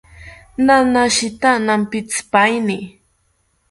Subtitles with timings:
[0.65, 2.77] Nanashita nampitzipaeni